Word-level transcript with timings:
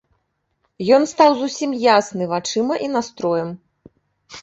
Ён 0.97 1.05
стаў 1.11 1.29
зусім 1.43 1.77
ясны 1.83 2.31
вачыма 2.35 2.83
і 2.89 2.91
настроем. 2.99 3.49